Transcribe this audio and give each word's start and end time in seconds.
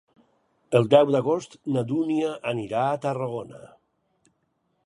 El 0.79 0.89
deu 0.93 1.11
d'agost 1.15 1.53
na 1.75 1.85
Dúnia 1.93 2.33
anirà 2.55 2.83
a 2.89 2.99
Tarragona. 3.07 3.63